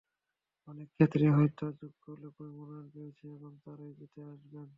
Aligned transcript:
অনেক 0.67 0.87
ক্ষেত্রে 0.89 1.25
হয়তো 1.31 1.65
যোগ্য 1.81 2.05
লোকই 2.23 2.51
মনোনয়ন 2.51 2.87
পেয়েছেন 2.93 3.29
এবং 3.37 3.51
তাঁরাই 3.63 3.93
জিতে 3.99 4.21
আসবেন। 4.25 4.67